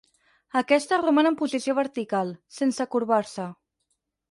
Aquesta 0.61 0.97
roman 1.01 1.29
en 1.31 1.37
posició 1.41 1.77
vertical, 1.81 2.33
sense 2.61 2.89
corbar-se. 2.97 3.49